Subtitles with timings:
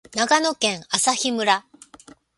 [0.15, 1.63] 長野県朝日村